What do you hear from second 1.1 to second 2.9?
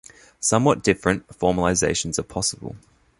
formalizations are possible.